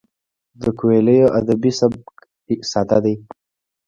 د 0.61 0.63
کویلیو 0.77 1.33
ادبي 1.39 1.71
سبک 1.79 2.03
ساده 2.71 2.97
دی. 3.03 3.15